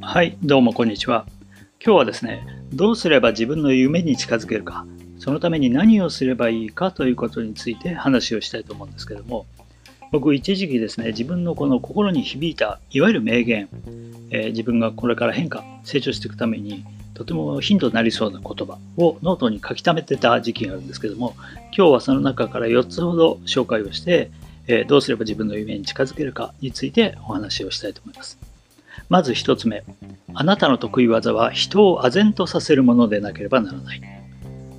[0.00, 1.26] はいどうもこんにちは。
[1.84, 4.86] 今日はですねどうすれば自分の夢に近づけるか
[5.18, 9.44] そのために何をすればいいかということについて話をしたいと思うんですけども
[10.12, 13.68] 僕一時期ですね自分のこの心に響いたいわゆる名言、
[14.30, 21.34] えー、自分がこれから変化成長していくためにとてもヒントになりそうな言葉をノートに書き溜めてた時期があるんですけども
[21.76, 24.30] 今日はその中から4つほど紹介をして、
[24.66, 28.38] え、どうすれば自分の夢に近づけるかについてお話をしたいと思います。
[29.08, 29.82] まず1つ目
[30.34, 34.00] あなたの得意技は人を唖然とさせるものでなければならない。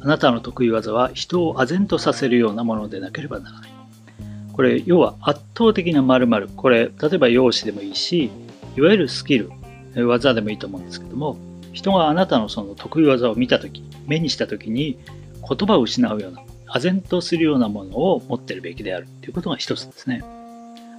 [0.02, 3.70] あなたの得意技は人を唖然とさせるようなものでなければならない。
[4.53, 6.48] これ要は圧倒的な〇〇。
[6.55, 8.31] これ例えば容姿でもいいし
[8.77, 9.52] いわゆるスキル
[9.95, 11.38] 技でもいいと思うんですけども
[11.76, 14.98] 人があなたのその得意技を見たとき、目にしたときに
[15.48, 20.24] 言葉を失うような、唖然とするようなものを持ってるべきであるということが一つですね。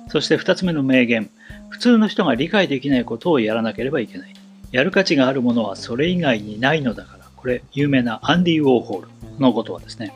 [0.09, 1.30] そして二つ目の名言、
[1.69, 4.34] 普通の人が理解できないことをやらなければいけない。
[4.73, 7.27] やる価値があるものはそれ以外にないのだから。
[7.36, 9.08] これ、有名なアンディ・ウォーホール
[9.39, 10.12] のことはですね、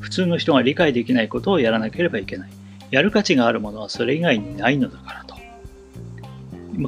[0.00, 2.50] 普通の人が理解できないことをやらなければいけない。
[2.90, 5.36] やる価値があるものはそれ以外にないのだからと。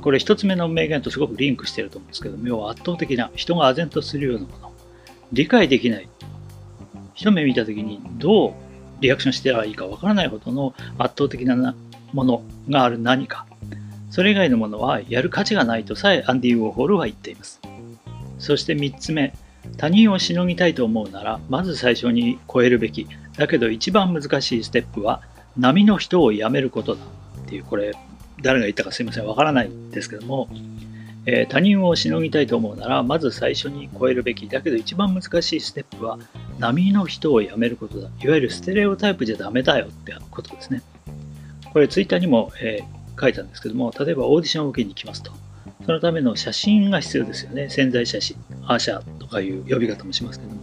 [0.03, 4.72] これ一つ目の名言とすごくリンクしていると思うんですけども、要は圧倒的な人が唖然とするようなもの、
[5.33, 6.09] 理解できない、
[7.19, 8.52] 一目見たときにどう
[9.00, 11.75] リアクションしてらいいかわからないほどの圧倒的な
[12.12, 13.44] ものがある何か、
[14.08, 17.60] それ以外のものはやる価値がないとさえアンディ・ウォーホールは言っています。
[18.38, 19.34] そして3つ目、
[19.78, 25.20] 他人をしのぎたいと思うなら、まず最初に超えるべき、だけど一番難しいステップは、
[25.56, 27.03] 波の人をやめることだ。
[27.03, 27.94] っていう、これ、
[28.42, 30.48] 誰が言ったかすいません、わからないんですけども、
[31.31, 34.48] えー、他人をしのぎたいと思うなら、まず最初に超えるべき。
[34.48, 36.19] だけど一番難しいステップは、
[36.59, 38.09] 波の人をやめることだ。
[38.25, 40.81] いわゆるステレオタイプじゃダメだよってことですね。
[41.71, 45.31] これツイッターにも、えー、書いたんですけども、例えばオーディションを受けに行きますと。
[45.84, 47.69] そのための写真が必要ですよね。
[47.69, 50.62] 潜在写真、アーシャとかいう呼び方もしますけども。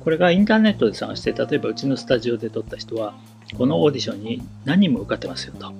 [0.00, 3.14] これがインターネットで探して、例えばうちのスタジオで撮った人は、
[3.56, 5.72] このオーディションに何人も受かってますよと。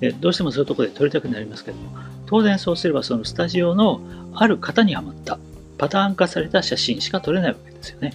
[0.00, 4.00] でどうしてもそういうところで撮りたくなりますけども当然そうすればそのスタジオの
[4.34, 5.38] ある方にはまった
[5.78, 8.12] パターン化された写真しか撮れないわけですよね。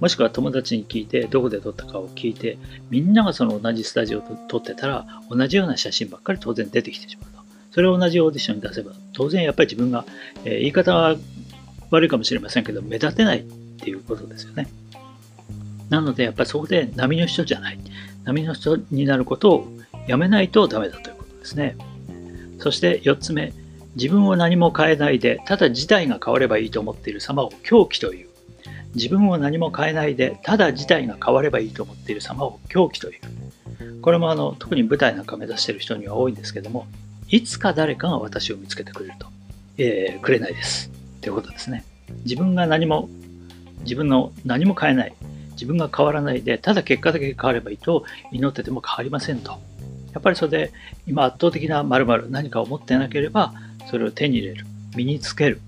[0.00, 2.56] もしくは友達に聞いてどこで撮ったかを聞いて
[2.88, 7.38] みんながその同じスタジオと撮ってたら同じような写真ばっかり当然出てきてしまうと。
[7.72, 10.04] それを同じオーディションに出せば当然やっぱり自分が、
[10.44, 11.16] えー、言い方は
[11.90, 14.68] 悪いかもしれませんけど目立てないっていうことですよね。
[15.88, 17.78] なのでやっぱりそこで波の人じゃない
[18.24, 19.68] 波の人になることを
[20.06, 21.76] やめないとダメだということですね。
[22.58, 23.52] そして4つ目、
[23.96, 28.28] 自分を何も変えないで、ただ事態が変わればいいと思っている様を狂気という。
[28.94, 34.00] 自分を何も変えないで、ただ事態が変わればいいと思っている様を狂気という。
[34.00, 36.86] これもあの特に舞台なんか目指している人には多いんですけども、
[37.28, 39.26] いつか誰かが私を見つけてくれると。
[39.76, 40.90] えー、くれないです。
[41.20, 41.84] ということですね。
[42.24, 43.08] 自分が何も、
[43.82, 45.14] 自分の何も変えない。
[45.52, 49.58] 自分が変わらないで、ただ結果だけ変わればいいと祈ってても変わりませんと。
[50.18, 50.72] やっぱりそれで
[51.06, 53.54] 今圧倒的な〇〇何かを持ってなければ
[53.88, 54.66] それを手に入れる。
[54.96, 55.60] 身につける。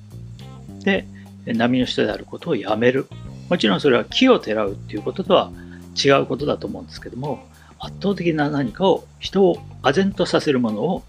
[0.83, 1.07] で
[1.47, 3.07] 波の人であることをやめる。
[3.49, 5.53] もちろんそれは木をてらうっていうこととは
[5.97, 7.45] 違うことだと思うんですけども
[7.79, 11.05] 圧倒的な何かを人を唖然とさせるものを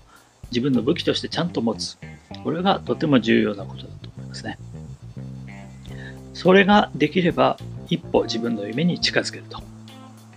[0.52, 1.98] 自分の武器としてちゃんと持つ。
[2.44, 4.60] これがとても重要なことだと思いますね。
[6.36, 7.58] それができれば
[7.90, 9.64] 一歩自分の夢に近づけると。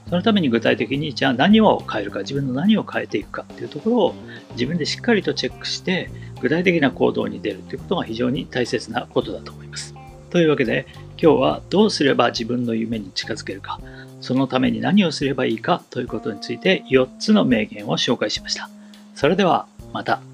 [0.09, 4.15] そのために具体的にじゃあ何を変えるか自分の何を変えていくかっていうところを
[4.53, 6.11] 自分でしっかりとチェックして
[6.41, 9.95] 具体的な行動に出るということが非常に大切なことだと思います。
[10.31, 10.87] というわけで
[11.21, 13.81] 今日はどうすれば自分の夢に近づけるか
[14.21, 18.69] そのために何をすればいいかということについて4つの名言を紹介しました。
[19.15, 20.34] それではまた。